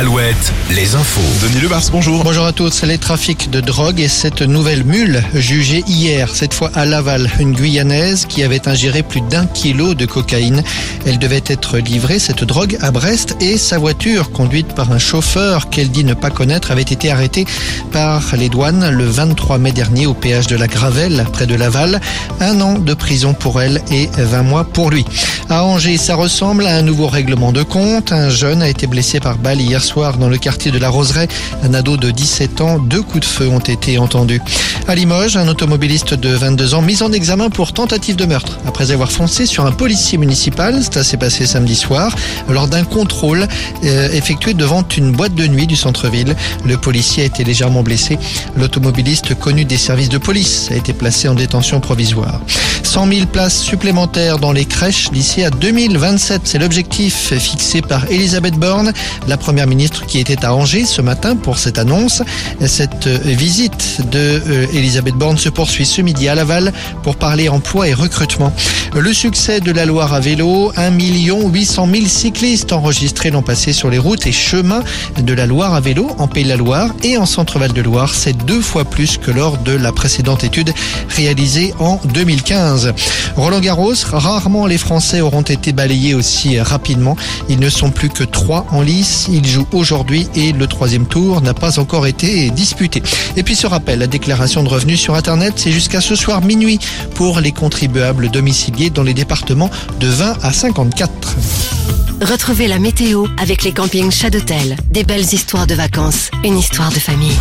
Plus, 0.00 0.52
les 0.74 0.94
infos. 0.94 1.20
Denis 1.42 1.60
Lebars, 1.60 1.82
bonjour. 1.92 2.24
Bonjour 2.24 2.46
à 2.46 2.52
tous. 2.52 2.84
Les 2.84 2.96
trafics 2.96 3.50
de 3.50 3.60
drogue 3.60 4.00
et 4.00 4.08
cette 4.08 4.40
nouvelle 4.40 4.82
mule 4.82 5.22
jugée 5.34 5.84
hier, 5.86 6.30
cette 6.34 6.54
fois 6.54 6.70
à 6.74 6.86
Laval, 6.86 7.30
une 7.38 7.52
Guyanaise 7.52 8.24
qui 8.24 8.42
avait 8.42 8.66
ingéré 8.66 9.02
plus 9.02 9.20
d'un 9.20 9.46
kilo 9.46 9.92
de 9.94 10.06
cocaïne. 10.06 10.62
Elle 11.04 11.18
devait 11.18 11.42
être 11.46 11.76
livrée, 11.76 12.18
cette 12.18 12.44
drogue, 12.44 12.78
à 12.80 12.90
Brest 12.92 13.36
et 13.40 13.58
sa 13.58 13.76
voiture, 13.76 14.32
conduite 14.32 14.74
par 14.74 14.90
un 14.90 14.98
chauffeur 14.98 15.68
qu'elle 15.68 15.90
dit 15.90 16.04
ne 16.04 16.14
pas 16.14 16.30
connaître, 16.30 16.70
avait 16.70 16.80
été 16.80 17.10
arrêtée 17.10 17.44
par 17.92 18.22
les 18.36 18.48
douanes 18.48 18.88
le 18.88 19.04
23 19.04 19.58
mai 19.58 19.72
dernier 19.72 20.06
au 20.06 20.14
péage 20.14 20.46
de 20.46 20.56
la 20.56 20.66
Gravelle, 20.66 21.26
près 21.30 21.46
de 21.46 21.54
Laval. 21.54 22.00
Un 22.40 22.58
an 22.62 22.78
de 22.78 22.94
prison 22.94 23.34
pour 23.34 23.60
elle 23.60 23.82
et 23.90 24.08
20 24.16 24.44
mois 24.44 24.64
pour 24.64 24.90
lui. 24.90 25.04
À 25.50 25.64
Angers, 25.64 25.98
ça 25.98 26.14
ressemble 26.14 26.66
à 26.66 26.76
un 26.76 26.82
nouveau 26.82 27.08
règlement 27.08 27.52
de 27.52 27.62
compte. 27.62 28.12
Un 28.12 28.30
jeune 28.30 28.62
a 28.62 28.68
été 28.68 28.86
blessé 28.86 29.20
par 29.20 29.36
balle 29.36 29.60
hier 29.60 29.82
soir 29.82 29.89
dans 30.18 30.28
le 30.28 30.38
quartier 30.38 30.70
de 30.70 30.78
la 30.78 30.88
Roseraie. 30.88 31.26
Un 31.64 31.74
ado 31.74 31.96
de 31.96 32.12
17 32.12 32.60
ans, 32.60 32.78
deux 32.78 33.02
coups 33.02 33.20
de 33.20 33.24
feu 33.24 33.48
ont 33.48 33.58
été 33.58 33.98
entendus. 33.98 34.40
À 34.86 34.94
Limoges, 34.94 35.36
un 35.36 35.48
automobiliste 35.48 36.14
de 36.14 36.28
22 36.28 36.74
ans 36.74 36.82
mis 36.82 37.02
en 37.02 37.12
examen 37.12 37.50
pour 37.50 37.72
tentative 37.72 38.14
de 38.14 38.24
meurtre 38.24 38.58
après 38.66 38.92
avoir 38.92 39.10
foncé 39.10 39.46
sur 39.46 39.66
un 39.66 39.72
policier 39.72 40.16
municipal. 40.16 40.80
Ça 40.92 41.02
s'est 41.02 41.16
passé 41.16 41.44
samedi 41.44 41.74
soir 41.74 42.14
lors 42.48 42.68
d'un 42.68 42.84
contrôle 42.84 43.48
euh, 43.84 44.08
effectué 44.12 44.54
devant 44.54 44.84
une 44.96 45.10
boîte 45.10 45.34
de 45.34 45.46
nuit 45.48 45.66
du 45.66 45.76
centre-ville. 45.76 46.36
Le 46.64 46.76
policier 46.76 47.24
a 47.24 47.26
été 47.26 47.42
légèrement 47.42 47.82
blessé. 47.82 48.18
L'automobiliste 48.56 49.34
connu 49.34 49.64
des 49.64 49.76
services 49.76 50.08
de 50.08 50.18
police 50.18 50.68
a 50.70 50.76
été 50.76 50.92
placé 50.92 51.28
en 51.28 51.34
détention 51.34 51.80
provisoire. 51.80 52.40
100 52.84 53.06
000 53.12 53.26
places 53.26 53.60
supplémentaires 53.60 54.38
dans 54.38 54.52
les 54.52 54.64
crèches 54.64 55.10
d'ici 55.10 55.42
à 55.42 55.50
2027. 55.50 56.42
C'est 56.44 56.58
l'objectif 56.58 57.34
fixé 57.38 57.82
par 57.82 58.10
Elisabeth 58.10 58.54
Borne, 58.54 58.92
la 59.28 59.36
première 59.36 59.66
ministre 59.66 59.79
qui 59.88 60.18
était 60.18 60.44
à 60.44 60.54
Angers 60.54 60.84
ce 60.84 61.00
matin 61.00 61.36
pour 61.36 61.58
cette 61.58 61.78
annonce. 61.78 62.22
Cette 62.66 63.06
visite 63.06 64.02
de 64.10 64.18
euh, 64.18 64.66
Elisabeth 64.74 65.14
Borne 65.14 65.38
se 65.38 65.48
poursuit 65.48 65.86
ce 65.86 66.02
midi 66.02 66.28
à 66.28 66.34
Laval 66.34 66.72
pour 67.02 67.16
parler 67.16 67.48
emploi 67.48 67.88
et 67.88 67.94
recrutement. 67.94 68.52
Le 68.96 69.12
succès 69.12 69.60
de 69.60 69.70
la 69.70 69.86
Loire 69.86 70.12
à 70.12 70.20
vélo, 70.20 70.72
1 70.76 70.90
800 70.90 71.88
000 71.92 72.06
cyclistes 72.06 72.72
enregistrés 72.72 73.30
l'an 73.30 73.40
passé 73.40 73.72
sur 73.72 73.88
les 73.88 73.98
routes 73.98 74.26
et 74.26 74.32
chemins 74.32 74.82
de 75.16 75.32
la 75.32 75.46
Loire 75.46 75.74
à 75.74 75.80
vélo 75.80 76.10
en 76.18 76.26
Pays 76.26 76.42
de 76.42 76.48
la 76.48 76.56
Loire 76.56 76.90
et 77.04 77.16
en 77.16 77.24
Centre-Val 77.24 77.72
de 77.72 77.82
Loire. 77.82 78.12
C'est 78.12 78.36
deux 78.44 78.60
fois 78.60 78.84
plus 78.84 79.16
que 79.16 79.30
lors 79.30 79.58
de 79.58 79.72
la 79.72 79.92
précédente 79.92 80.42
étude 80.42 80.72
réalisée 81.08 81.72
en 81.78 82.00
2015. 82.12 82.92
Roland 83.36 83.60
Garros, 83.60 83.94
rarement 84.12 84.66
les 84.66 84.78
Français 84.78 85.20
auront 85.20 85.42
été 85.42 85.72
balayés 85.72 86.14
aussi 86.14 86.58
rapidement. 86.58 87.16
Ils 87.48 87.60
ne 87.60 87.70
sont 87.70 87.90
plus 87.90 88.08
que 88.08 88.24
trois 88.24 88.66
en 88.72 88.82
lice. 88.82 89.28
Ils 89.32 89.46
jouent 89.46 89.68
aujourd'hui 89.72 90.28
et 90.34 90.50
le 90.50 90.66
troisième 90.66 91.06
tour 91.06 91.42
n'a 91.42 91.54
pas 91.54 91.78
encore 91.78 92.08
été 92.08 92.50
disputé. 92.50 93.04
Et 93.36 93.44
puis 93.44 93.54
ce 93.54 93.68
rappel, 93.68 94.00
la 94.00 94.08
déclaration 94.08 94.64
de 94.64 94.68
revenus 94.68 95.00
sur 95.00 95.14
Internet, 95.14 95.54
c'est 95.56 95.72
jusqu'à 95.72 96.00
ce 96.00 96.16
soir 96.16 96.42
minuit 96.42 96.80
pour 97.14 97.38
les 97.38 97.52
contribuables 97.52 98.30
domiciliés 98.30 98.79
dans 98.88 99.02
les 99.02 99.12
départements 99.12 99.70
de 99.98 100.06
20 100.06 100.38
à 100.42 100.52
54. 100.52 101.36
Retrouvez 102.22 102.68
la 102.68 102.78
météo 102.78 103.26
avec 103.38 103.62
les 103.64 103.72
campings 103.72 104.10
Chadotel. 104.10 104.76
Des 104.90 105.04
belles 105.04 105.34
histoires 105.34 105.66
de 105.66 105.74
vacances, 105.74 106.30
une 106.44 106.56
histoire 106.56 106.90
de 106.90 106.98
famille. 106.98 107.36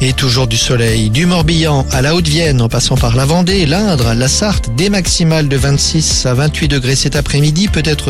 Et 0.00 0.12
toujours 0.12 0.46
du 0.46 0.56
soleil, 0.56 1.10
du 1.10 1.26
Morbihan 1.26 1.84
à 1.90 2.02
la 2.02 2.14
Haute-Vienne, 2.14 2.62
en 2.62 2.68
passant 2.68 2.96
par 2.96 3.16
la 3.16 3.24
Vendée, 3.24 3.66
l'Indre, 3.66 4.14
la 4.14 4.28
Sarthe, 4.28 4.72
des 4.76 4.90
maximales 4.90 5.48
de 5.48 5.56
26 5.56 6.26
à 6.26 6.34
28 6.34 6.68
degrés 6.68 6.94
cet 6.94 7.16
après-midi, 7.16 7.66
peut-être 7.66 8.06